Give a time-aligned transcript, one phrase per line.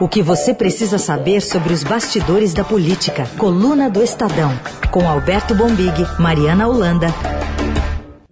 [0.00, 3.24] O que você precisa saber sobre os bastidores da política.
[3.36, 4.50] Coluna do Estadão.
[4.92, 7.08] Com Alberto Bombig, Mariana Holanda.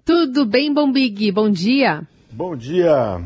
[0.05, 1.33] Tudo bem, Bombig?
[1.33, 2.03] Bom dia.
[2.31, 3.21] Bom dia.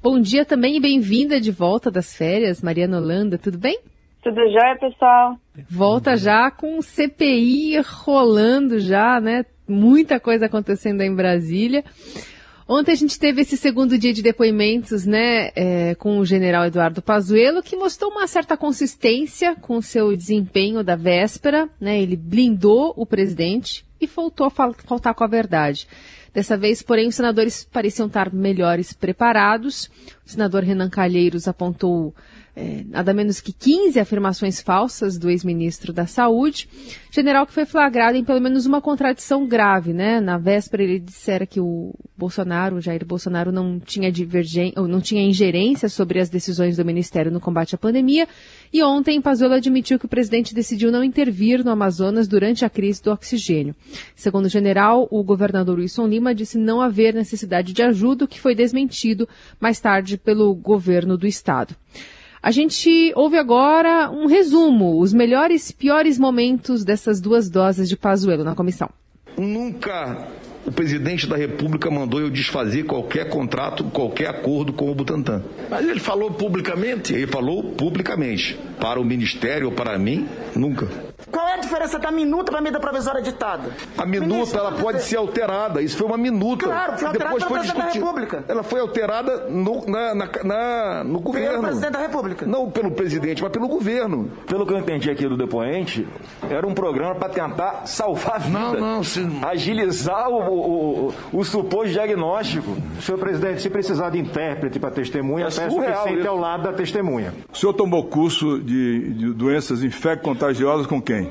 [0.00, 3.36] Bom dia também e bem-vinda de volta das férias, Mariana Holanda.
[3.36, 3.80] Tudo bem?
[4.22, 5.36] Tudo jóia, pessoal?
[5.68, 9.44] Volta já com CPI rolando já, né?
[9.66, 11.82] Muita coisa acontecendo aí em Brasília.
[12.72, 17.02] Ontem a gente teve esse segundo dia de depoimentos, né, é, com o general Eduardo
[17.02, 23.04] Pazuello, que mostrou uma certa consistência com seu desempenho da véspera, né, ele blindou o
[23.04, 25.88] presidente e faltou a faltar com a verdade.
[26.32, 29.90] Dessa vez, porém, os senadores pareciam estar melhores preparados.
[30.24, 32.14] O senador Renan Calheiros apontou
[32.54, 36.68] é, nada menos que 15 afirmações falsas do ex-ministro da Saúde.
[37.10, 40.20] General que foi flagrado em pelo menos uma contradição grave, né?
[40.20, 45.22] Na véspera ele dissera que o Bolsonaro, o Jair Bolsonaro, não tinha divergência, não tinha
[45.22, 48.28] ingerência sobre as decisões do Ministério no combate à pandemia.
[48.72, 53.02] E ontem, Pazuello admitiu que o presidente decidiu não intervir no Amazonas durante a crise
[53.02, 53.74] do oxigênio.
[54.14, 58.40] Segundo o general, o governador Wilson Lima disse não haver necessidade de ajuda, o que
[58.40, 61.74] foi desmentido mais tarde pelo governo do estado.
[62.42, 67.96] A gente ouve agora um resumo, os melhores e piores momentos dessas duas doses de
[67.96, 68.88] Pazuello na comissão.
[69.36, 70.26] Nunca
[70.66, 75.42] o presidente da República mandou eu desfazer qualquer contrato, qualquer acordo com o Butantan.
[75.68, 77.14] Mas ele falou publicamente?
[77.14, 78.58] Ele falou publicamente.
[78.80, 80.88] Para o Ministério ou para mim, nunca.
[81.30, 83.70] Qual é a diferença da minuta para a medida provisória ditada?
[83.96, 85.82] A minuta Ministro, ela pode ser alterada.
[85.82, 86.66] Isso foi uma minuta.
[86.66, 87.86] Claro, foi alterada Depois foi discutido.
[87.86, 88.44] da República.
[88.48, 91.50] Ela foi alterada no, na, na, na, no governo.
[91.50, 92.46] Pelo presidente da República.
[92.46, 94.30] Não pelo presidente, mas pelo governo.
[94.46, 96.06] Pelo que eu entendi aqui do depoente,
[96.48, 98.58] era um programa para tentar salvar a vida.
[98.58, 99.04] Não, não.
[99.04, 99.20] Se...
[99.42, 102.76] Agilizar o, o, o, o suposto diagnóstico.
[103.00, 106.72] Senhor presidente, se precisar de intérprete para testemunha, é peço que sente ao lado da
[106.72, 107.32] testemunha.
[107.52, 111.30] O senhor tomou curso de, de doenças infecto-contagiosas com quem?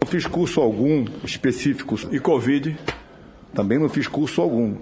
[0.00, 1.96] Não fiz curso algum específico.
[2.10, 2.76] E Covid?
[3.54, 4.74] Também não fiz curso algum.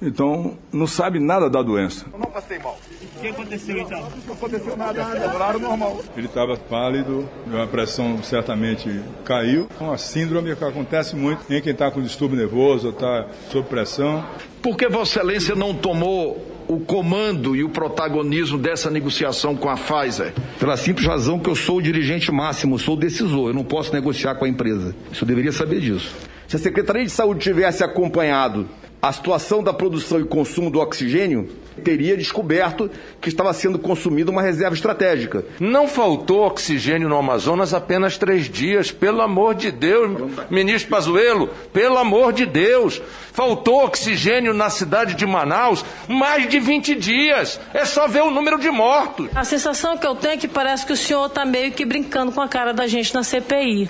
[0.00, 2.06] Então, não sabe nada da doença.
[2.12, 2.78] Eu não passei mal.
[3.16, 4.06] O que aconteceu então?
[4.26, 5.34] Não aconteceu nada, nada.
[5.34, 6.00] Horário normal.
[6.16, 7.28] Ele estava pálido,
[7.62, 9.68] a pressão certamente caiu.
[9.80, 14.24] É uma síndrome que acontece muito em quem está com distúrbio nervoso, está sob pressão.
[14.62, 19.76] Por que Vossa Excelência não tomou o comando e o protagonismo dessa negociação com a
[19.76, 20.34] Pfizer?
[20.58, 23.92] Pela simples razão que eu sou o dirigente máximo, sou o decisor, eu não posso
[23.92, 24.94] negociar com a empresa.
[25.10, 26.14] Isso eu deveria saber disso.
[26.46, 28.68] Se a Secretaria de Saúde tivesse acompanhado
[29.00, 31.48] a situação da produção e consumo do oxigênio,
[31.82, 32.90] teria descoberto
[33.20, 35.44] que estava sendo consumida uma reserva estratégica.
[35.60, 41.98] Não faltou oxigênio no Amazonas apenas três dias, pelo amor de Deus, ministro Pazuello, pelo
[41.98, 43.00] amor de Deus.
[43.32, 47.60] Faltou oxigênio na cidade de Manaus mais de 20 dias.
[47.74, 49.28] É só ver o número de mortos.
[49.34, 52.32] A sensação que eu tenho é que parece que o senhor está meio que brincando
[52.32, 53.88] com a cara da gente na CPI.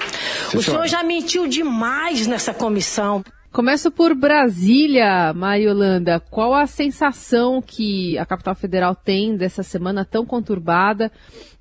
[0.50, 3.22] Sim, o senhor já mentiu demais nessa comissão.
[3.56, 6.20] Começo por Brasília, Mariolanda.
[6.20, 11.10] Qual a sensação que a capital federal tem dessa semana tão conturbada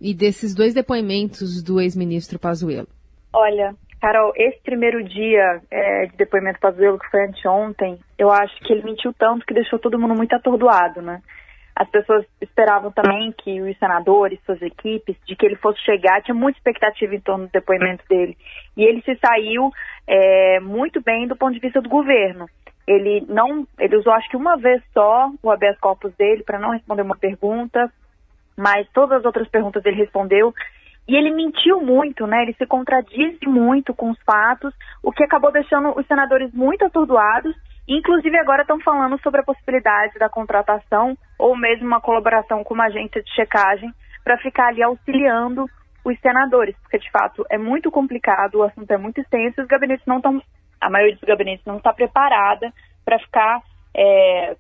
[0.01, 2.89] e desses dois depoimentos do ex-ministro Pazuello?
[3.31, 8.73] Olha, Carol, esse primeiro dia é, de depoimento Pazuello, que foi anteontem, eu acho que
[8.73, 11.21] ele mentiu tanto que deixou todo mundo muito atordoado, né?
[11.75, 16.33] As pessoas esperavam também que os senadores, suas equipes, de que ele fosse chegar, tinha
[16.33, 18.37] muita expectativa em torno do depoimento dele.
[18.77, 19.69] E ele se saiu
[20.07, 22.47] é, muito bem do ponto de vista do governo.
[22.87, 26.71] Ele não, ele usou acho que uma vez só o habeas corpus dele para não
[26.71, 27.91] responder uma pergunta,
[28.55, 30.53] mas todas as outras perguntas ele respondeu.
[31.07, 32.43] E ele mentiu muito, né?
[32.43, 37.55] Ele se contradisse muito com os fatos, o que acabou deixando os senadores muito atordoados
[37.87, 42.85] Inclusive, agora estão falando sobre a possibilidade da contratação ou mesmo uma colaboração com uma
[42.85, 45.69] agência de checagem para ficar ali auxiliando
[46.03, 50.05] os senadores, porque de fato é muito complicado, o assunto é muito extenso, os gabinetes
[50.05, 50.41] não estão,
[50.79, 52.71] a maioria dos gabinetes não está preparada
[53.03, 53.61] para ficar
[53.95, 54.55] é,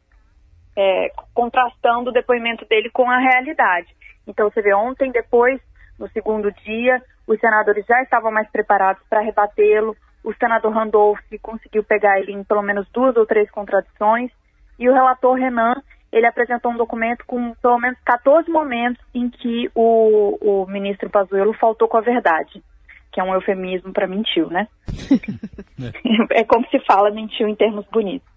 [0.75, 3.87] é, contrastando o depoimento dele com a realidade.
[4.27, 5.61] Então você vê ontem, depois,
[5.99, 9.95] no segundo dia, os senadores já estavam mais preparados para rebatê-lo,
[10.25, 14.31] o senador Randolph conseguiu pegar ele em pelo menos duas ou três contradições,
[14.77, 15.75] e o relator Renan,
[16.11, 21.53] ele apresentou um documento com pelo menos 14 momentos em que o, o ministro Pazuello
[21.53, 22.63] faltou com a verdade,
[23.11, 24.67] que é um eufemismo para mentiu, né?
[26.31, 28.27] é como se fala mentiu em termos bonitos.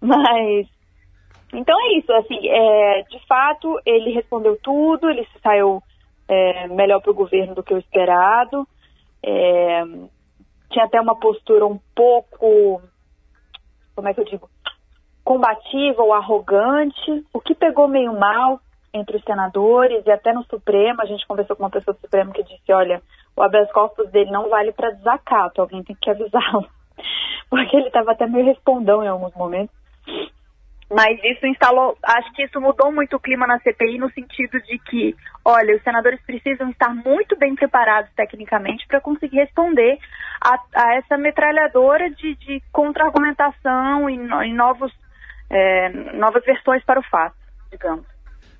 [0.00, 0.66] Mas,
[1.52, 5.82] então é isso, assim, é, de fato, ele respondeu tudo, ele saiu
[6.28, 8.66] é, melhor para o governo do que o esperado,
[9.22, 9.84] é,
[10.70, 12.80] tinha até uma postura um pouco,
[13.94, 14.48] como é que eu digo,
[15.24, 18.60] combativa ou arrogante, o que pegou meio mal
[18.94, 21.02] entre os senadores e até no Supremo.
[21.02, 23.02] A gente conversou com uma pessoa do Supremo que disse: olha,
[23.36, 26.66] o habeas corpus dele não vale para desacato, alguém tem que avisá-lo.
[27.50, 29.74] Porque ele estava até meio respondão em alguns momentos.
[30.88, 34.78] Mas isso instalou, acho que isso mudou muito o clima na CPI no sentido de
[34.78, 39.98] que, olha, os senadores precisam estar muito bem preparados tecnicamente para conseguir responder
[40.40, 44.92] a, a, essa metralhadora de, de contra-argumentação e, e novos,
[45.50, 47.34] é, novas versões para o fato,
[47.72, 48.06] digamos.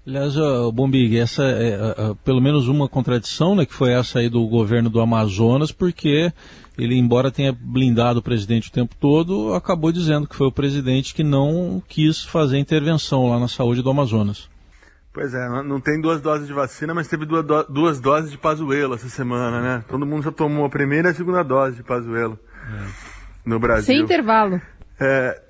[0.05, 0.34] Aliás,
[0.73, 4.46] Bombig, essa é uh, uh, pelo menos uma contradição, né, que foi essa aí do
[4.46, 6.32] governo do Amazonas, porque
[6.78, 11.14] ele, embora tenha blindado o presidente o tempo todo, acabou dizendo que foi o presidente
[11.14, 14.49] que não quis fazer intervenção lá na saúde do Amazonas.
[15.12, 18.37] Pois é, não tem duas doses de vacina, mas teve duas, do, duas doses de
[18.37, 19.84] Pazuelo essa semana, né?
[19.88, 22.38] Todo mundo já tomou a primeira e a segunda dose de Pazuelo
[22.70, 22.87] é.
[23.46, 23.87] no Brasil.
[23.87, 24.61] Sem intervalo.
[25.00, 25.40] É,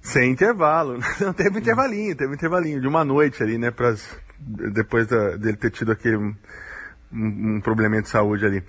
[0.00, 0.98] sem intervalo.
[1.20, 3.70] Não teve intervalinho, teve intervalinho de uma noite ali, né?
[3.70, 6.34] Pras, depois da, dele ter tido aquele
[7.16, 8.62] um, um probleminha de saúde ali.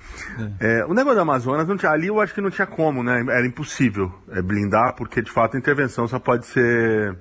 [0.60, 0.80] É.
[0.80, 3.24] É, o negócio do Amazonas, não tinha, ali eu acho que não tinha como, né?
[3.30, 7.18] Era impossível é, blindar, porque de fato a intervenção só pode ser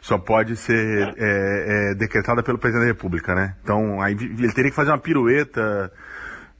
[0.00, 3.54] só pode ser é, é, decretada pelo presidente da República, né?
[3.62, 5.92] Então aí ele teria que fazer uma pirueta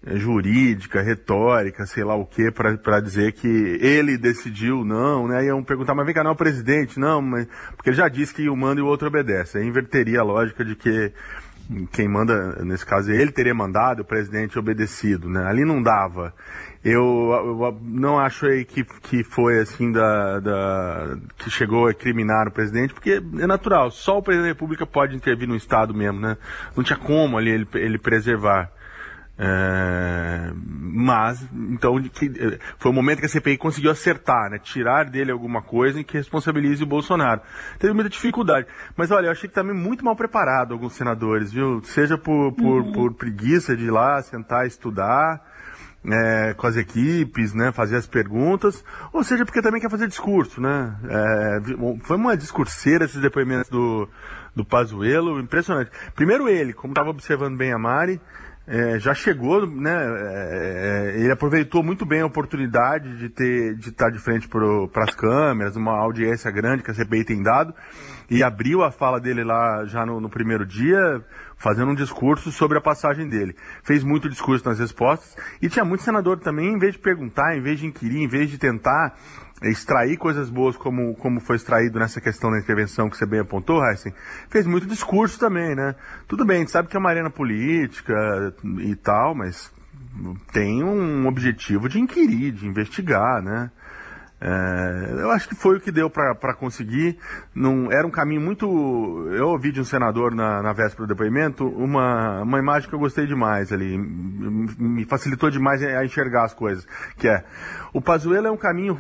[0.06, 3.49] é, jurídica, retórica, sei lá o que, para dizer que
[3.81, 5.44] ele decidiu, não, né?
[5.44, 7.46] Iam perguntar, mas vem cá, não é o presidente, não, mas...
[7.76, 9.58] porque ele já disse que o manda e o outro obedece.
[9.58, 11.12] Aí inverteria a lógica de que
[11.92, 15.44] quem manda, nesse caso, ele teria mandado, o presidente obedecido, né?
[15.46, 16.34] Ali não dava.
[16.84, 22.48] Eu, eu não acho aí que, que foi assim da, da, que chegou a criminar
[22.48, 26.20] o presidente, porque é natural, só o presidente da República pode intervir no Estado mesmo,
[26.20, 26.36] né?
[26.76, 28.70] Não tinha como ali ele, ele preservar.
[29.44, 32.30] É, mas, então, que,
[32.78, 34.58] foi o momento que a CPI conseguiu acertar, né?
[34.60, 37.40] Tirar dele alguma coisa em que responsabilize o Bolsonaro.
[37.76, 38.68] Teve muita dificuldade.
[38.96, 41.82] Mas olha, eu achei que também muito mal preparado alguns senadores, viu?
[41.82, 42.92] Seja por, por, uhum.
[42.92, 45.42] por preguiça de ir lá sentar e estudar,
[46.04, 50.60] é, com as equipes, né, fazer as perguntas, ou seja, porque também quer fazer discurso,
[50.60, 50.96] né?
[51.08, 51.60] É,
[52.04, 54.08] foi uma discurseira esses depoimentos do,
[54.54, 55.90] do Pazuello, impressionante.
[56.14, 58.20] Primeiro ele, como estava observando bem a Mari,
[58.66, 59.92] é, já chegou, né?
[59.92, 65.02] É, é, ele aproveitou muito bem a oportunidade de ter, de estar de frente para
[65.04, 67.74] as câmeras, uma audiência grande que a CPI tem dado,
[68.30, 71.24] e abriu a fala dele lá já no, no primeiro dia,
[71.56, 73.56] fazendo um discurso sobre a passagem dele.
[73.82, 77.60] Fez muito discurso nas respostas e tinha muito senador também, em vez de perguntar, em
[77.60, 79.16] vez de inquirir, em vez de tentar
[79.64, 83.84] extrair coisas boas como, como foi extraído nessa questão da intervenção que você bem apontou,
[83.84, 84.12] Heisen,
[84.48, 85.94] fez muito discurso também, né?
[86.26, 89.72] Tudo bem, a gente sabe que é uma arena política e tal, mas
[90.52, 93.70] tem um objetivo de inquirir, de investigar, né?
[94.44, 97.16] É, eu acho que foi o que deu para conseguir.
[97.54, 98.66] Não, era um caminho muito.
[99.30, 102.98] Eu ouvi de um senador na, na véspera do depoimento uma, uma imagem que eu
[102.98, 103.96] gostei demais ali.
[103.96, 106.84] Me facilitou demais a enxergar as coisas.
[107.16, 107.44] Que é:
[107.92, 108.98] o Pazuello é um caminho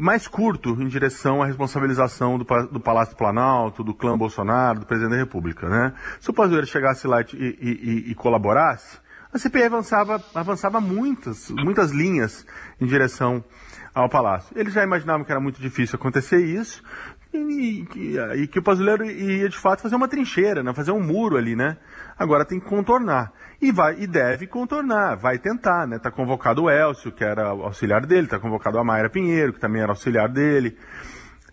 [0.00, 5.14] mais curto em direção à responsabilização do, do Palácio Planalto, do clã Bolsonaro, do presidente
[5.14, 5.68] da República.
[5.68, 5.94] Né?
[6.20, 8.98] Se o Pazuello chegasse lá e, e, e, e colaborasse,
[9.32, 12.46] a CPI avançava, avançava muitas, muitas linhas
[12.80, 13.44] em direção
[13.96, 14.52] ao palácio.
[14.54, 16.82] Eles já imaginavam que era muito difícil acontecer isso
[17.32, 20.74] e, e, e que o Pazuello ia de fato fazer uma trincheira, né?
[20.74, 21.78] fazer um muro ali, né?
[22.18, 23.32] Agora tem que contornar.
[23.60, 25.98] E vai e deve contornar, vai tentar, né?
[25.98, 29.80] Tá convocado o Elcio, que era auxiliar dele, tá convocado a Mayra Pinheiro, que também
[29.80, 30.76] era auxiliar dele.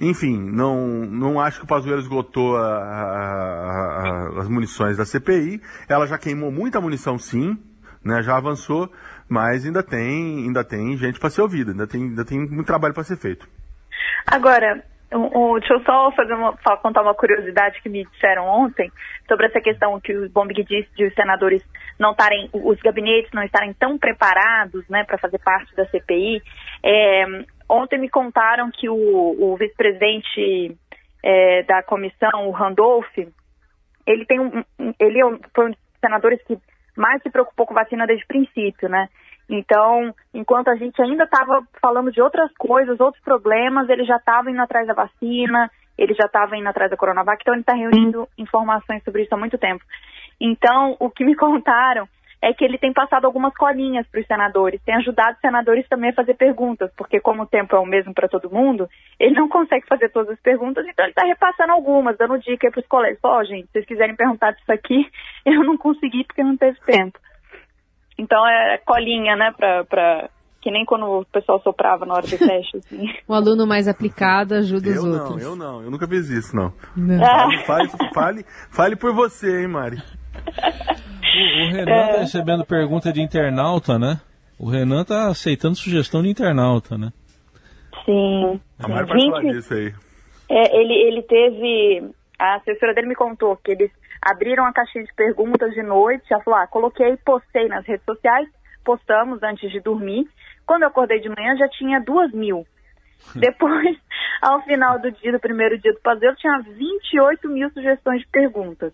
[0.01, 5.62] Enfim, não, não acho que o Pazuello esgotou a, a, a, as munições da CPI.
[5.88, 7.58] Ela já queimou muita munição, sim,
[8.03, 8.22] né?
[8.22, 8.91] Já avançou
[9.30, 12.94] mas ainda tem, ainda tem gente para ser ouvida, ainda tem, ainda tem muito trabalho
[12.94, 13.48] para ser feito.
[14.25, 18.92] Agora, um, um, deixa eu só fazer uma, contar uma curiosidade que me disseram ontem
[19.27, 21.63] sobre essa questão que o Bombig disse de os senadores
[22.00, 26.42] não estarem, os gabinetes não estarem tão preparados, né, para fazer parte da CPI.
[26.84, 27.25] É,
[27.70, 30.75] ontem me contaram que o, o vice-presidente
[31.24, 33.18] é, da comissão, o Randolph,
[34.06, 34.63] ele tem um,
[35.00, 36.58] ele é foi um dos senadores que
[36.95, 39.07] mais se preocupou com vacina desde o princípio, né?
[39.50, 44.50] Então, enquanto a gente ainda estava falando de outras coisas, outros problemas, ele já estava
[44.50, 48.27] indo atrás da vacina, ele já estava indo atrás da Coronavac, então ele está reunindo
[48.38, 49.83] informações sobre isso há muito tempo.
[50.39, 52.07] Então, o que me contaram
[52.43, 56.09] é que ele tem passado algumas colinhas para os senadores, tem ajudado os senadores também
[56.09, 58.85] a fazer perguntas, porque como o tempo é o mesmo para todo mundo,
[59.17, 62.81] ele não consegue fazer todas as perguntas, então ele está repassando algumas, dando dica para
[62.81, 63.17] os colegas.
[63.23, 65.09] Ó, oh, gente, se vocês quiserem perguntar disso aqui,
[65.45, 67.17] eu não consegui porque não teve tempo.
[68.17, 72.77] Então é colinha, né, para que nem quando o pessoal soprava na hora do teste.
[72.77, 73.05] Assim.
[73.25, 75.43] O aluno mais aplicado ajuda eu os não, outros.
[75.43, 76.73] Eu não, eu nunca fiz isso, não.
[76.97, 77.19] não.
[77.19, 79.97] Fale, fale, fale, fale por você, hein, Mari.
[81.36, 82.13] O, o Renan é...
[82.13, 84.20] tá recebendo pergunta de internauta, né?
[84.60, 87.12] O Renan tá aceitando sugestão de internauta, né?
[88.06, 88.62] Sim.
[88.80, 89.94] A Mari pode falar disso aí.
[90.50, 92.12] É, ele, ele teve.
[92.38, 96.25] A assessora dele me contou que eles abriram a caixinha de perguntas de noite.
[96.32, 98.48] Ela falou: ah, coloquei, postei nas redes sociais,
[98.84, 100.28] postamos antes de dormir.
[100.66, 102.66] Quando eu acordei de manhã já tinha duas mil.
[103.36, 103.98] Depois,
[104.42, 108.94] ao final do dia, do primeiro dia do passeio, tinha 28 mil sugestões de perguntas.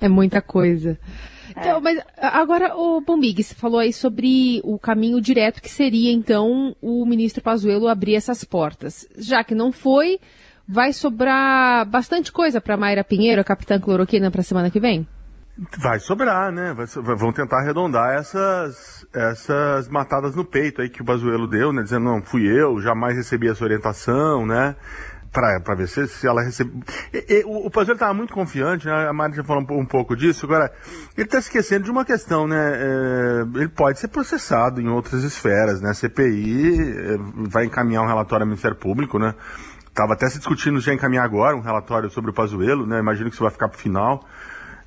[0.00, 0.98] É muita coisa.
[1.56, 6.74] Então, mas agora, o Bombig, você falou aí sobre o caminho direto que seria, então,
[6.82, 9.06] o ministro Pazuello abrir essas portas.
[9.16, 10.18] Já que não foi,
[10.66, 15.06] vai sobrar bastante coisa para Mayra Pinheiro, a capitã cloroquina, para a semana que vem?
[15.78, 16.74] Vai sobrar, né?
[16.74, 16.86] Vai,
[17.16, 21.82] vão tentar arredondar essas, essas matadas no peito aí que o Pazuello deu, né?
[21.84, 24.74] Dizendo, não, fui eu, jamais recebi essa orientação, né?
[25.34, 26.70] Para ver se, se ela recebe.
[27.12, 29.08] E, o, o Pazuello estava muito confiante, né?
[29.08, 30.46] a Mari já falou um, um, pouco disso.
[30.46, 30.72] Agora,
[31.16, 32.56] ele está esquecendo de uma questão, né?
[32.56, 35.90] É, ele pode ser processado em outras esferas, né?
[35.90, 37.16] A CPI é,
[37.48, 39.34] vai encaminhar um relatório ao Ministério Público, né?
[39.88, 43.00] Estava até se discutindo já encaminhar agora um relatório sobre o Pazuello, né?
[43.00, 44.24] Imagino que isso vai ficar para o final.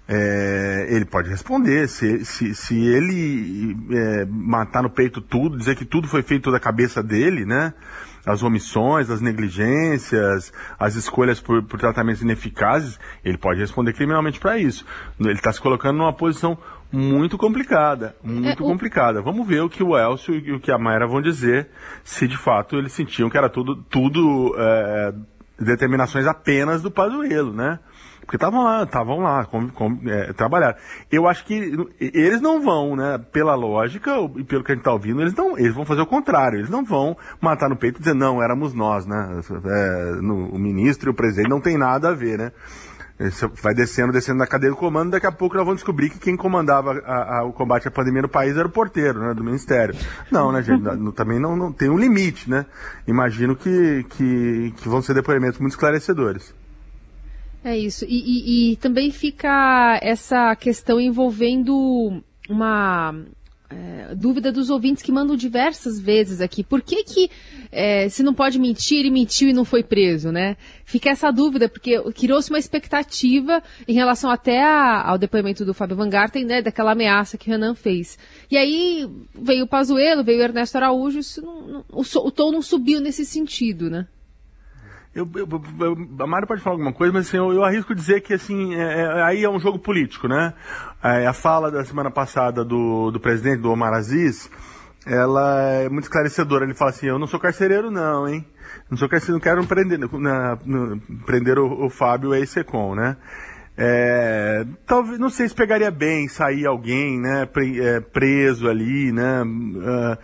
[0.08, 1.90] É, ele pode responder.
[1.90, 6.60] Se, se, se ele é, matar no peito tudo, dizer que tudo foi feito da
[6.60, 7.74] cabeça dele, né?
[8.28, 14.58] As omissões, as negligências, as escolhas por, por tratamentos ineficazes, ele pode responder criminalmente para
[14.58, 14.86] isso.
[15.18, 16.58] Ele está se colocando numa posição
[16.92, 18.70] muito complicada, muito é, o...
[18.70, 19.22] complicada.
[19.22, 21.70] Vamos ver o que o Elcio e o que a Mayra vão dizer,
[22.04, 25.14] se de fato eles sentiam que era tudo, tudo é,
[25.58, 27.80] determinações apenas do Pazuello, né?
[28.28, 30.76] Porque estavam lá, estavam lá, com, com, é, trabalhar.
[31.10, 31.54] Eu acho que
[31.98, 33.18] eles não vão, né?
[33.32, 36.06] Pela lógica e pelo que a gente está ouvindo, eles não, eles vão fazer o
[36.06, 36.60] contrário.
[36.60, 39.40] Eles não vão matar no peito e dizer não, éramos nós, né?
[39.66, 42.52] É, no, o ministro e o presidente não tem nada a ver, né?
[43.64, 46.38] vai descendo, descendo na cadeia do comando, daqui a pouco nós vamos descobrir que quem
[46.38, 49.96] comandava a, a, o combate à pandemia no país era o porteiro, né, do Ministério.
[50.30, 52.68] Não, né, gente, também não, não, tem um limite, né?
[53.08, 56.54] Imagino que, que, que vão ser depoimentos muito esclarecedores.
[57.68, 58.06] É isso.
[58.08, 63.14] E, e, e também fica essa questão envolvendo uma
[63.70, 66.64] é, dúvida dos ouvintes que mandam diversas vezes aqui.
[66.64, 67.30] Por que que
[67.70, 70.56] é, se não pode mentir, ele mentiu e não foi preso, né?
[70.86, 75.98] Fica essa dúvida, porque criou-se uma expectativa em relação até a, ao depoimento do Fábio
[75.98, 76.62] Van Garten, né?
[76.62, 78.18] Daquela ameaça que Renan fez.
[78.50, 79.06] E aí
[79.36, 83.26] veio o Pazuello, veio o Ernesto Araújo, não, não, o, o tom não subiu nesse
[83.26, 84.08] sentido, né?
[85.18, 85.48] Eu, eu,
[85.80, 88.76] eu, a Mário pode falar alguma coisa, mas assim, eu, eu arrisco dizer que assim,
[88.76, 90.54] é, é, aí é um jogo político, né?
[91.04, 94.48] É, a fala da semana passada do, do presidente, do Omar Aziz,
[95.08, 96.66] ela é muito esclarecedora.
[96.66, 98.46] Ele fala assim, eu não sou carcereiro não, hein?
[98.92, 103.18] Não sou carcereiro, não quero prender, na, no, prender o, o Fábio ex-secom, né?
[103.76, 107.48] É, talvez, não sei se pegaria bem sair alguém, né,
[107.82, 109.42] é, preso ali, né?
[109.42, 110.18] Uh,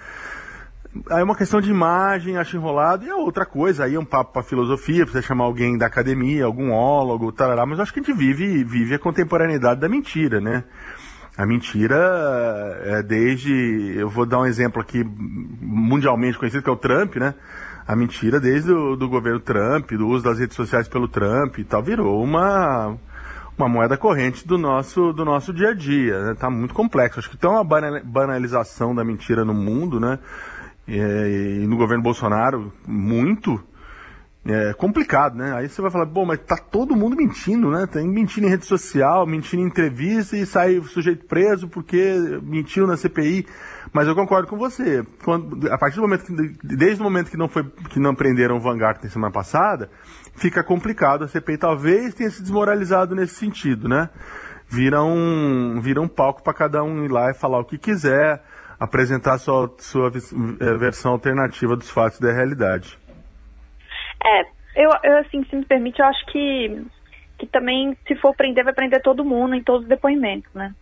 [1.10, 4.06] Aí é uma questão de imagem, acho enrolado, e é outra coisa, aí é um
[4.06, 8.04] papo para filosofia, precisa chamar alguém da academia, algum ólogo, tarará, mas acho que a
[8.04, 10.64] gente vive, vive a contemporaneidade da mentira, né?
[11.36, 11.98] A mentira
[12.84, 17.34] é desde, eu vou dar um exemplo aqui mundialmente conhecido, que é o Trump, né?
[17.88, 21.64] A mentira desde o do governo Trump, do uso das redes sociais pelo Trump e
[21.64, 22.96] tal, virou uma,
[23.58, 26.24] uma moeda corrente do nosso, do nosso dia a dia.
[26.24, 26.36] Né?
[26.36, 27.20] Tá muito complexo.
[27.20, 30.20] Acho que tem uma banalização da mentira no mundo, né?
[30.88, 33.64] É, e no governo Bolsonaro muito
[34.46, 35.54] é complicado, né?
[35.56, 37.88] Aí você vai falar, bom, mas tá todo mundo mentindo, né?
[37.88, 42.86] Tem mentindo em rede social, mentindo em entrevista e sai o sujeito preso porque mentiu
[42.86, 43.48] na CPI.
[43.94, 45.06] Mas eu concordo com você.
[45.24, 48.58] Quando, a partir do momento que, desde o momento que não foi, que não prenderam
[48.58, 49.90] o Vanguard na semana passada,
[50.36, 51.24] fica complicado.
[51.24, 54.10] A CPI talvez tenha se desmoralizado nesse sentido, né?
[54.68, 58.44] Vira um, vira um palco para cada um ir lá e falar o que quiser
[58.84, 62.98] apresentar sua, sua é, versão alternativa dos fatos da realidade.
[64.24, 64.42] É,
[64.84, 66.86] eu, eu assim, se me permite, eu acho que,
[67.38, 70.74] que também, se for prender, vai prender todo mundo em todos os depoimentos, né?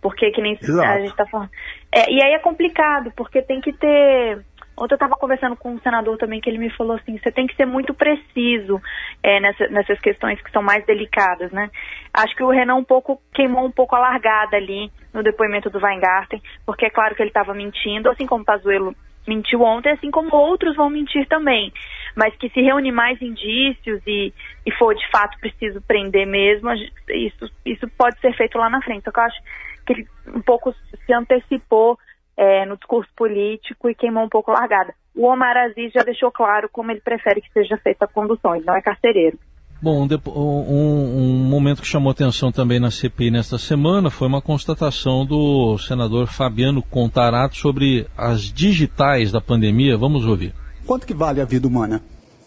[0.00, 0.88] Porque que nem Exato.
[0.88, 1.50] a gente tá falando.
[1.90, 4.44] É, e aí é complicado, porque tem que ter
[4.76, 7.46] Ontem eu estava conversando com um senador também que ele me falou assim, você tem
[7.46, 8.80] que ser muito preciso
[9.22, 11.70] é, nessa, nessas questões que são mais delicadas, né?
[12.12, 15.78] Acho que o Renan um pouco queimou um pouco a largada ali no depoimento do
[15.78, 18.94] Weingarten, porque é claro que ele estava mentindo, assim como o Pazuello
[19.26, 21.72] mentiu ontem, assim como outros vão mentir também.
[22.16, 24.32] Mas que se reunir mais indícios e,
[24.66, 26.72] e for de fato preciso prender mesmo,
[27.08, 29.04] isso, isso pode ser feito lá na frente.
[29.04, 29.42] Só que eu acho
[29.86, 31.98] que ele um pouco se antecipou
[32.42, 34.92] é, no discurso político e queimou um pouco a largada.
[35.14, 38.64] O Omar Aziz já deixou claro como ele prefere que seja feita a condução, ele
[38.64, 39.38] não é carcereiro.
[39.80, 45.24] Bom, um, um, momento que chamou atenção também na CPI nesta semana foi uma constatação
[45.24, 49.96] do senador Fabiano Contarato sobre as digitais da pandemia.
[49.96, 50.54] Vamos ouvir.
[50.86, 52.00] Quanto que vale a vida humana?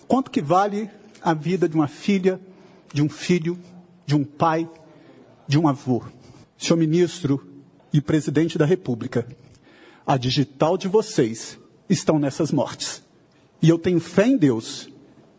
[0.08, 0.90] Quanto que vale
[1.22, 2.40] a vida de uma filha,
[2.94, 3.58] de um filho,
[4.06, 4.68] de um pai,
[5.46, 6.04] de um avô?
[6.58, 7.46] Senhor ministro
[7.92, 9.28] e presidente da República,
[10.06, 11.60] a digital de vocês
[11.90, 13.04] estão nessas mortes.
[13.62, 14.90] E eu tenho fé em Deus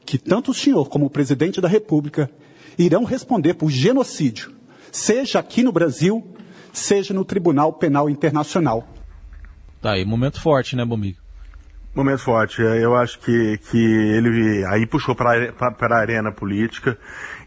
[0.05, 2.31] que tanto o senhor como o presidente da República
[2.79, 4.55] irão responder por genocídio,
[4.93, 6.25] seja aqui no Brasil,
[6.73, 8.87] seja no Tribunal Penal Internacional.
[9.81, 11.19] Tá aí, momento forte, né, Bomigo?
[11.95, 12.61] Momento forte.
[12.61, 16.99] Eu acho que, que ele aí puxou para a arena política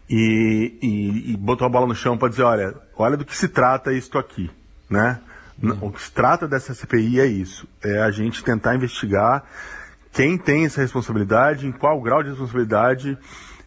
[0.08, 3.48] e, e, e, botou a bola no chão para dizer, olha, olha do que se
[3.48, 4.50] trata isto aqui,
[4.88, 5.20] né?
[5.80, 9.44] O que se trata dessa CPI é isso, é a gente tentar investigar
[10.12, 13.18] quem tem essa responsabilidade, em qual grau de responsabilidade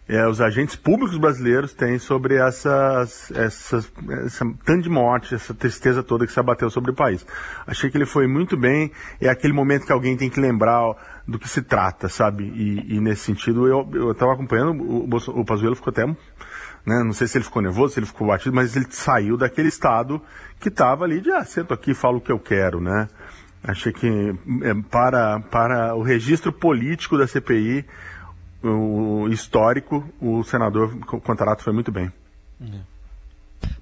[0.07, 3.89] é, os agentes públicos brasileiros têm sobre essas, essas,
[4.25, 7.25] essa tanto de morte, essa tristeza toda que se abateu sobre o país.
[7.65, 10.93] Achei que ele foi muito bem, é aquele momento que alguém tem que lembrar
[11.25, 12.43] do que se trata, sabe?
[12.43, 15.07] E, e nesse sentido, eu estava acompanhando, o,
[15.39, 16.05] o Pazuello ficou até,
[16.85, 19.69] né, não sei se ele ficou nervoso, se ele ficou batido, mas ele saiu daquele
[19.69, 20.21] estado
[20.59, 23.07] que estava ali de, ah, sento aqui falo o que eu quero, né?
[23.63, 27.85] Achei que é, para, para o registro político da CPI,
[28.61, 32.11] o histórico, o senador Contarato foi muito bem.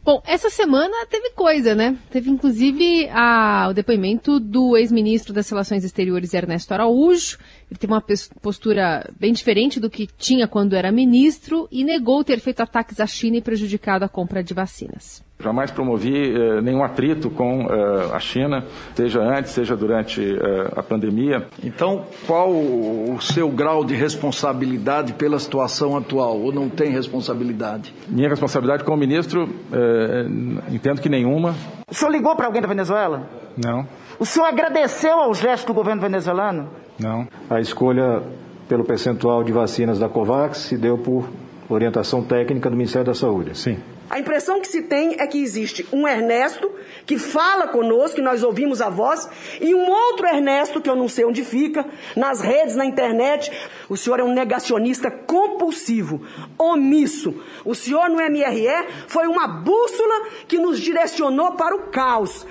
[0.04, 1.98] Bom, essa semana teve coisa, né?
[2.10, 7.38] Teve inclusive a, o depoimento do ex-ministro das Relações Exteriores, Ernesto Araújo.
[7.72, 8.04] Ele teve uma
[8.42, 13.08] postura bem diferente do que tinha quando era ministro e negou ter feito ataques à
[13.08, 15.24] China e prejudicado a compra de vacinas.
[15.40, 20.84] Jamais promovi eh, nenhum atrito com eh, a China, seja antes, seja durante eh, a
[20.84, 21.48] pandemia.
[21.64, 26.42] Então, qual o seu grau de responsabilidade pela situação atual?
[26.42, 27.94] Ou não tem responsabilidade?
[28.10, 30.26] Minha responsabilidade como ministro, eh,
[30.70, 31.56] entendo que nenhuma.
[31.90, 33.28] O senhor ligou para alguém da Venezuela?
[33.58, 33.88] Não.
[34.20, 36.70] O senhor agradeceu ao gesto do governo venezuelano?
[37.02, 37.28] Não.
[37.50, 38.22] A escolha
[38.70, 41.28] pelo percentual de vacinas da COVAX se deu por
[41.68, 43.58] orientação técnica do Ministério da Saúde.
[43.58, 43.78] Sim.
[44.10, 46.70] A impressão que se tem é que existe um Ernesto
[47.06, 49.28] que fala conosco, que nós ouvimos a voz,
[49.60, 51.86] e um outro Ernesto, que eu não sei onde fica,
[52.16, 53.52] nas redes, na internet.
[53.88, 56.22] O senhor é um negacionista compulsivo,
[56.58, 57.34] omisso.
[57.64, 58.68] O senhor no MRE
[59.08, 62.46] foi uma bússola que nos direcionou para o caos.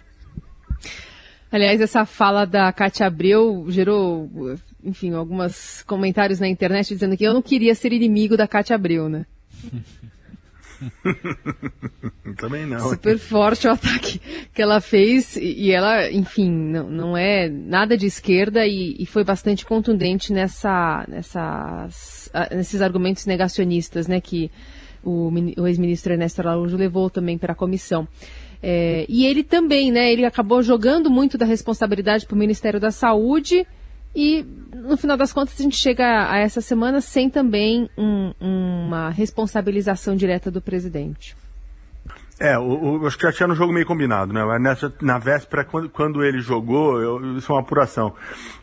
[1.53, 4.31] Aliás, essa fala da Cátia Abreu gerou,
[4.85, 9.09] enfim, alguns comentários na internet dizendo que eu não queria ser inimigo da Cátia Abreu,
[9.09, 9.27] né?
[12.39, 12.89] Também não.
[12.89, 14.21] Super forte o ataque
[14.55, 19.25] que ela fez e ela, enfim, não, não é nada de esquerda e, e foi
[19.25, 24.51] bastante contundente nessa, nessas, nesses argumentos negacionistas, né, que
[25.03, 28.07] o, o ex-ministro Ernesto Araújo levou também para a comissão.
[28.63, 32.91] É, e ele também, né, ele acabou jogando muito da responsabilidade para o Ministério da
[32.91, 33.67] Saúde
[34.15, 34.45] e,
[34.75, 40.15] no final das contas, a gente chega a essa semana sem também um, uma responsabilização
[40.17, 41.37] direta do presidente.
[42.43, 44.43] É, o, o, acho que já tinha no jogo meio combinado, né?
[44.59, 48.15] Nessa, na véspera, quando, quando ele jogou, eu, isso é uma apuração.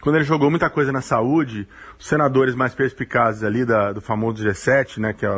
[0.01, 1.67] Quando ele jogou muita coisa na saúde,
[1.99, 5.29] os senadores mais perspicazes ali da, do famoso G7, né, que é,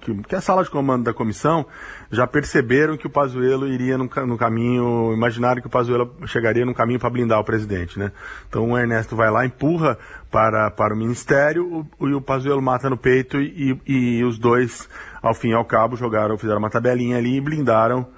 [0.00, 1.66] que, que é a sala de comando da comissão,
[2.08, 6.74] já perceberam que o Pazuello iria no, no caminho, imaginaram que o Pazuello chegaria no
[6.74, 8.12] caminho para blindar o presidente, né?
[8.48, 9.98] Então o Ernesto vai lá, empurra
[10.32, 14.38] para, para o ministério, o, e o Pazuello mata no peito e, e, e os
[14.38, 14.88] dois
[15.22, 18.08] ao fim e ao cabo, jogaram, fizeram uma tabelinha ali e blindaram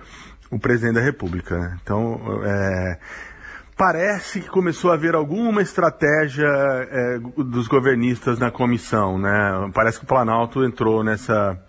[0.50, 1.58] o presidente da República.
[1.58, 1.76] Né?
[1.82, 2.98] Então, é,
[3.76, 9.18] parece que começou a haver alguma estratégia é, dos governistas na comissão.
[9.18, 9.70] Né?
[9.74, 11.60] Parece que o Planalto entrou nessa,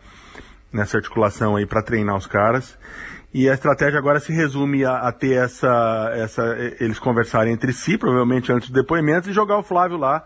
[0.72, 2.78] nessa articulação aí para treinar os caras.
[3.34, 6.56] E a estratégia agora se resume a, a, ter essa, essa.
[6.80, 10.26] Eles conversarem entre si, provavelmente antes do depoimento, e jogar o Flávio lá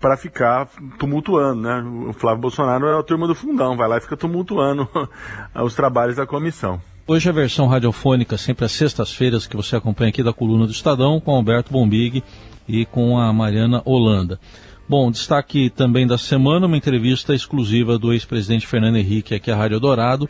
[0.00, 0.68] para ficar
[0.98, 1.82] tumultuando, né?
[2.08, 4.88] O Flávio Bolsonaro é a turma do fundão, vai lá e fica tumultuando
[5.62, 6.80] os trabalhos da comissão.
[7.06, 11.20] Hoje a versão radiofônica, sempre às sextas-feiras, que você acompanha aqui da coluna do Estadão,
[11.20, 12.24] com Alberto Bombig
[12.66, 14.40] e com a Mariana Holanda.
[14.88, 19.80] Bom, destaque também da semana, uma entrevista exclusiva do ex-presidente Fernando Henrique aqui à Rádio
[19.80, 20.28] Dourado,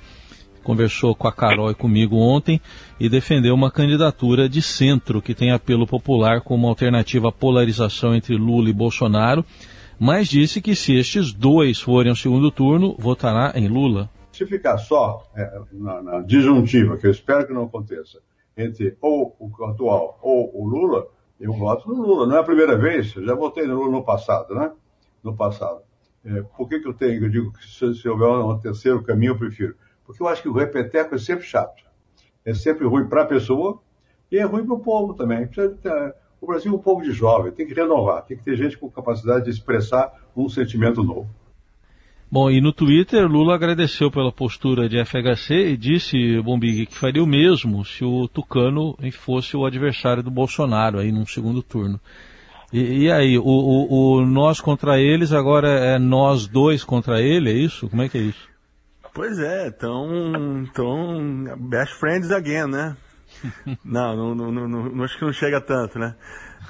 [0.64, 2.60] conversou com a Carol e comigo ontem
[2.98, 8.34] e defendeu uma candidatura de centro que tem apelo popular como alternativa à polarização entre
[8.36, 9.44] Lula e Bolsonaro,
[10.00, 14.10] mas disse que se estes dois forem ao segundo turno, votará em Lula.
[14.32, 18.18] Se ficar só é, na, na disjuntiva, que eu espero que não aconteça,
[18.56, 21.06] entre ou o atual ou o Lula,
[21.38, 22.26] Eu voto no Lula.
[22.26, 24.72] Não é a primeira vez, eu já votei no Lula no passado, né?
[25.22, 25.82] No passado.
[26.24, 27.24] É, por que, que eu tenho?
[27.24, 29.74] Eu digo que se, se houver um terceiro caminho, eu prefiro.
[30.06, 31.82] Porque eu acho que o repeteco é sempre chato.
[32.44, 33.80] É sempre ruim para a pessoa
[34.30, 35.48] e é ruim para o povo também.
[36.40, 38.90] O Brasil é um povo de jovem, tem que renovar, tem que ter gente com
[38.90, 41.28] capacidade de expressar um sentimento novo.
[42.30, 47.22] Bom, e no Twitter, Lula agradeceu pela postura de FHC e disse, Bombig, que faria
[47.22, 52.00] o mesmo se o Tucano fosse o adversário do Bolsonaro aí num segundo turno.
[52.72, 57.50] E, e aí, o, o, o, nós contra eles agora é nós dois contra ele,
[57.50, 57.88] é isso?
[57.88, 58.53] Como é que é isso?
[59.14, 62.96] Pois é, então, então best friends again, né?
[63.84, 66.16] não, não, não, não, não, acho que não chega tanto, né?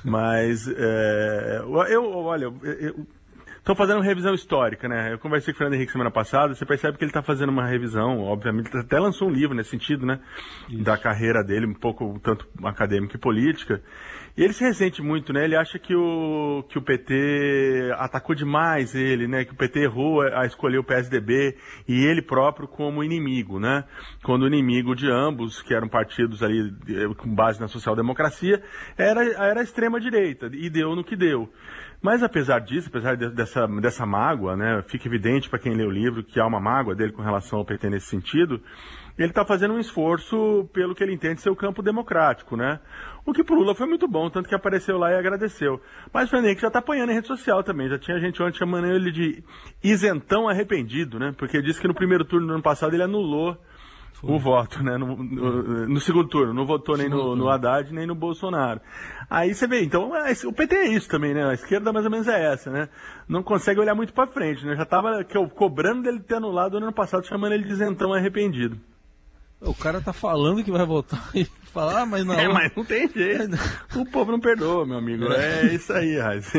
[0.05, 3.07] Mas é, eu, olha, eu,
[3.65, 5.15] Estão fazendo uma revisão histórica, né?
[5.15, 7.67] Eu conversei com o Fernando Henrique semana passada, você percebe que ele está fazendo uma
[7.67, 10.21] revisão, obviamente, ele até lançou um livro nesse sentido, né?
[10.69, 10.85] Isso.
[10.85, 13.83] Da carreira dele, um pouco tanto acadêmica e política.
[14.37, 15.45] E ele se ressente muito, né?
[15.45, 19.47] Ele acha que o, que o PT atacou demais ele, né?
[19.47, 21.57] Que o PT errou a escolher o PSDB
[21.89, 23.85] e ele próprio como inimigo, né?
[24.25, 28.63] Quando o inimigo de ambos, que eram partidos ali eh, com base na social-democracia,
[28.99, 30.51] era, era a extrema-direita.
[30.53, 31.49] E deu no que deu.
[32.05, 35.91] Mas apesar disso, apesar de, dessa, dessa mágoa, né, fica evidente para quem lê o
[35.91, 38.61] livro que há uma mágoa dele com relação ao PT nesse sentido,
[39.17, 42.79] ele está fazendo um esforço pelo que ele entende ser o campo democrático, né?
[43.25, 45.81] O que pro Lula foi muito bom, tanto que apareceu lá e agradeceu.
[46.13, 47.89] Mas o Henrique já está apanhando em rede social também.
[47.89, 49.43] Já tinha gente ontem chamando ele de
[49.83, 51.35] isentão arrependido, né?
[51.39, 53.57] Porque disse que no primeiro turno do ano passado ele anulou
[54.23, 54.97] o voto, né?
[54.97, 56.55] No, no, no, segundo turno.
[56.55, 58.81] Não votou nem no, no Haddad, nem no Bolsonaro.
[59.29, 61.45] Aí você vê, então, é, o PT é isso também, né?
[61.45, 62.89] A esquerda mais ou menos é essa, né?
[63.29, 64.77] Não consegue olhar muito para frente, né?
[64.77, 65.25] Já tava
[65.55, 68.79] cobrando dele ter anulado no ano passado, chamando ele de isentão arrependido.
[69.61, 72.35] O cara tá falando que vai votar e falar, ah, mas não.
[72.35, 73.57] É, mas não tem jeito.
[73.97, 75.25] o povo não perdoa, meu amigo.
[75.33, 76.53] É, é isso aí, Raiz.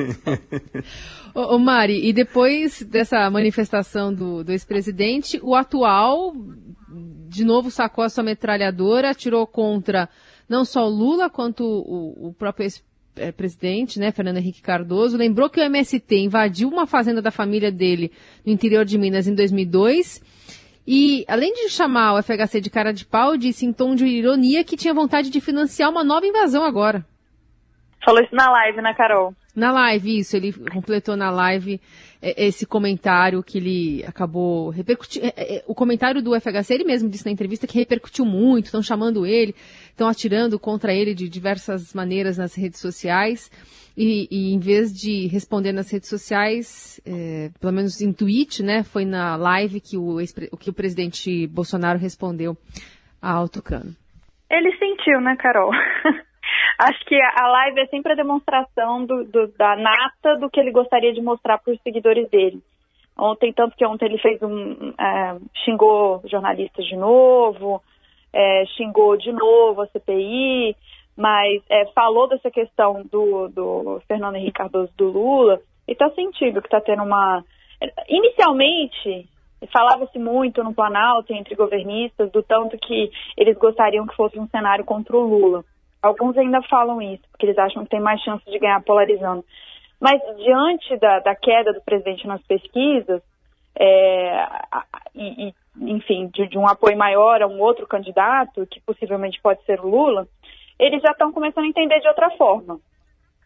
[1.33, 6.33] ô, ô, Mari, e depois dessa manifestação do, do ex-presidente, o atual
[7.27, 10.09] de novo sacou a sua metralhadora, atirou contra
[10.47, 15.17] não só o Lula, quanto o, o próprio ex-presidente, né, Fernando Henrique Cardoso.
[15.17, 18.11] Lembrou que o MST invadiu uma fazenda da família dele
[18.45, 20.21] no interior de Minas em 2002.
[20.87, 24.63] E, além de chamar o FHC de cara de pau, disse em tom de ironia
[24.63, 27.03] que tinha vontade de financiar uma nova invasão agora.
[28.03, 29.33] Falou isso na live, né, Carol?
[29.55, 30.35] Na live, isso.
[30.35, 31.79] Ele completou na live
[32.21, 35.25] é, esse comentário que ele acabou repercutindo.
[35.27, 38.83] É, é, o comentário do FHC, ele mesmo disse na entrevista que repercutiu muito, estão
[38.83, 39.55] chamando ele,
[39.89, 43.49] estão atirando contra ele de diversas maneiras nas redes sociais.
[43.97, 48.83] E, e em vez de responder nas redes sociais, é, pelo menos em tweet, né,
[48.83, 50.17] foi na live que o,
[50.59, 52.57] que o presidente Bolsonaro respondeu
[53.21, 53.95] ao Tucano.
[54.51, 55.71] Ele sentiu, né, Carol?
[56.77, 60.71] acho que a live é sempre a demonstração do, do, da nata do que ele
[60.71, 62.61] gostaria de mostrar para os seguidores dele.
[63.17, 64.93] Ontem, tanto que ontem ele fez um.
[64.99, 67.81] É, xingou jornalistas de novo,
[68.33, 70.75] é, xingou de novo a CPI,
[71.15, 76.61] mas é, falou dessa questão do, do Fernando Henrique Cardoso do Lula, e está sentindo
[76.61, 77.41] que está tendo uma.
[78.09, 79.29] Inicialmente,
[79.71, 84.83] falava-se muito no Planalto entre governistas do tanto que eles gostariam que fosse um cenário
[84.83, 85.63] contra o Lula.
[86.05, 89.43] Alguns ainda falam isso, porque eles acham que tem mais chance de ganhar polarizando.
[89.99, 93.23] Mas diante da, da queda do presidente nas pesquisas,
[93.75, 94.47] é,
[95.15, 99.63] e, e, enfim, de, de, um apoio maior a um outro candidato, que possivelmente pode
[99.63, 100.27] ser o Lula,
[100.77, 102.79] eles já estão começando a entender de outra forma.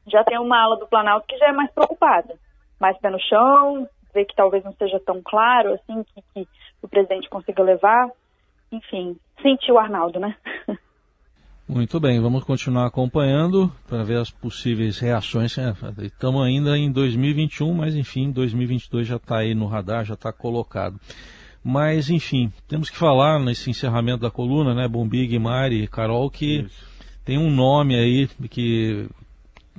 [0.06, 2.36] Já tem uma ala do Planalto que já é mais preocupada,
[2.78, 6.48] mais pé no chão, ver que talvez não seja tão claro assim que, que
[6.82, 8.10] o presidente consiga levar.
[8.70, 10.36] Enfim, sentiu o Arnaldo, né?
[11.70, 15.56] Muito bem, vamos continuar acompanhando para ver as possíveis reações.
[16.02, 21.00] Estamos ainda em 2021, mas enfim, 2022 já está aí no radar, já está colocado.
[21.64, 26.88] Mas enfim, temos que falar nesse encerramento da coluna, né, Bombig, Mari, Carol, que Isso.
[27.24, 29.08] tem um nome aí que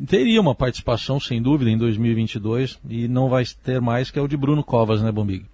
[0.06, 4.28] teria uma participação sem dúvida em 2022 e não vai ter mais, que é o
[4.28, 5.44] de Bruno Covas, né, Bombig?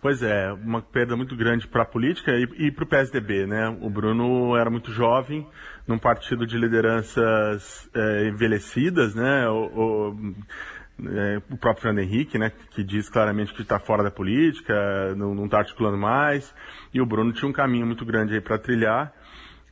[0.00, 3.68] Pois é, uma perda muito grande para a política e, e para o PSDB, né?
[3.82, 5.46] O Bruno era muito jovem,
[5.86, 9.46] num partido de lideranças é, envelhecidas, né?
[9.50, 10.34] O, o,
[11.06, 12.50] é, o, próprio Fernando Henrique, né?
[12.70, 14.74] Que diz claramente que está fora da política,
[15.16, 16.54] não está articulando mais.
[16.94, 19.12] E o Bruno tinha um caminho muito grande aí para trilhar.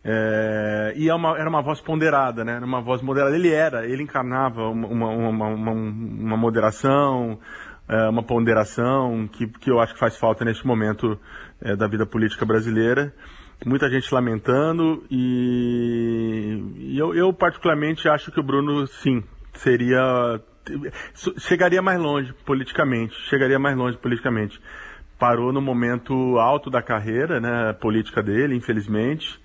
[0.05, 2.57] É, e é uma, era uma voz ponderada, né?
[2.57, 3.35] Era uma voz moderada.
[3.35, 7.39] Ele era, ele encarnava uma, uma, uma, uma moderação,
[7.89, 11.19] é, uma ponderação que, que eu acho que faz falta neste momento
[11.61, 13.13] é, da vida política brasileira.
[13.65, 19.25] Muita gente lamentando e, e eu, eu particularmente acho que o Bruno, sim,
[19.55, 20.41] seria
[21.39, 24.61] chegaria mais longe politicamente, chegaria mais longe politicamente.
[25.19, 29.41] Parou no momento alto da carreira, né, política dele, infelizmente,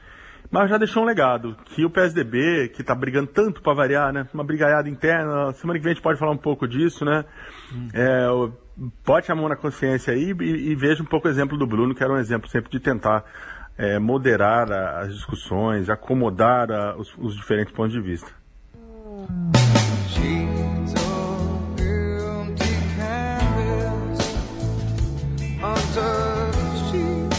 [0.54, 4.28] mas já deixou um legado que o PSDB, que está brigando tanto para variar, né,
[4.32, 7.26] uma brigaiada interna, semana que vem a gente pode falar um pouco disso, né,
[7.74, 7.88] hum.
[7.92, 8.28] é,
[9.04, 11.96] bote a mão na consciência aí e, e, veja um pouco o exemplo do Bruno,
[11.96, 13.26] que era um exemplo sempre de tentar
[13.76, 18.30] é, moderar a, as discussões, acomodar a, os, os diferentes pontos de vista.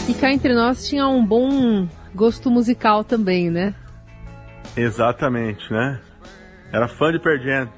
[0.09, 3.75] E cá entre nós tinha um bom gosto musical também, né?
[4.75, 5.99] Exatamente, né?
[6.71, 7.69] Era fã de Pearl Jam.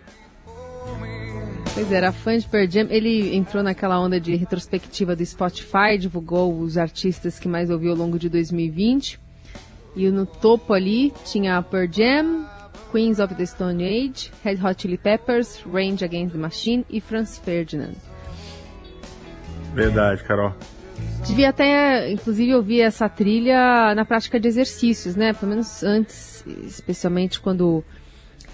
[1.73, 2.87] Pois é, era fã de Pearl Jam.
[2.89, 7.97] Ele entrou naquela onda de retrospectiva do Spotify, divulgou os artistas que mais ouviu ao
[7.97, 9.19] longo de 2020.
[9.95, 12.47] E no topo ali tinha Pearl Jam,
[12.91, 17.37] Queens of the Stone Age, Red Hot Chili Peppers, Range Against the Machine e Franz
[17.37, 17.95] Ferdinand.
[19.73, 20.53] Verdade, Carol.
[21.25, 25.33] Devia até, inclusive, ouvir essa trilha na prática de exercícios, né?
[25.33, 27.83] Pelo menos antes, especialmente quando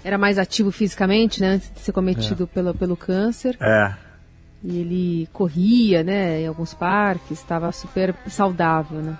[0.02, 1.50] era mais ativo fisicamente, né?
[1.50, 2.46] Antes de ser cometido é.
[2.46, 3.56] pelo, pelo câncer.
[3.60, 3.94] É.
[4.62, 6.40] E ele corria, né?
[6.40, 9.16] Em alguns parques, estava super saudável, né?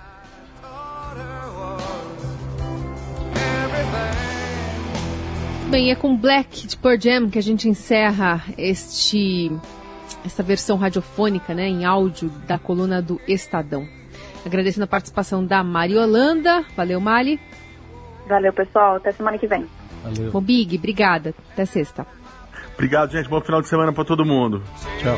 [5.69, 9.51] Bem, é com Black de Pearl Jam que a gente encerra este
[10.25, 13.87] essa versão radiofônica, né, em áudio da coluna do Estadão.
[14.45, 16.63] Agradecendo a participação da Mari Holanda.
[16.75, 17.39] Valeu, Mari.
[18.27, 18.97] Valeu, pessoal.
[18.97, 19.65] Até semana que vem.
[20.03, 20.31] Valeu.
[20.31, 21.33] Bom, Big, obrigada.
[21.51, 22.05] Até sexta.
[22.73, 23.29] Obrigado, gente.
[23.29, 24.61] Bom final de semana para todo mundo.
[24.99, 25.17] Tchau.